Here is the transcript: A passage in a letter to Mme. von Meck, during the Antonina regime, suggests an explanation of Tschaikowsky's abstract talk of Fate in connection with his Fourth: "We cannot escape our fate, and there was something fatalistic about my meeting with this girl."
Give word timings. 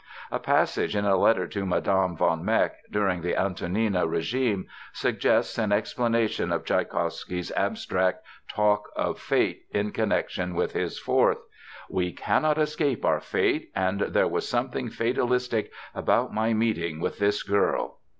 A 0.31 0.39
passage 0.39 0.95
in 0.95 1.05
a 1.05 1.15
letter 1.15 1.45
to 1.49 1.63
Mme. 1.63 2.15
von 2.15 2.43
Meck, 2.43 2.77
during 2.89 3.21
the 3.21 3.35
Antonina 3.37 4.07
regime, 4.07 4.65
suggests 4.91 5.59
an 5.59 5.71
explanation 5.71 6.51
of 6.51 6.65
Tschaikowsky's 6.65 7.51
abstract 7.51 8.25
talk 8.51 8.89
of 8.95 9.19
Fate 9.19 9.65
in 9.69 9.91
connection 9.91 10.55
with 10.55 10.71
his 10.73 10.97
Fourth: 10.97 11.37
"We 11.87 12.13
cannot 12.13 12.57
escape 12.57 13.05
our 13.05 13.19
fate, 13.19 13.69
and 13.75 13.99
there 14.01 14.27
was 14.27 14.49
something 14.49 14.89
fatalistic 14.89 15.71
about 15.93 16.33
my 16.33 16.51
meeting 16.51 16.99
with 16.99 17.19
this 17.19 17.43
girl." 17.43 17.99